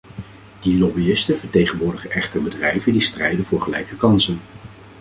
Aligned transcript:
Die 0.59 0.77
lobbyisten 0.77 1.37
vertegenwoordigen 1.37 2.11
echter 2.11 2.41
bedrijven 2.41 2.91
die 2.91 3.01
strijden 3.01 3.45
voor 3.45 3.61
gelijke 3.61 3.95
kansen. 3.95 4.39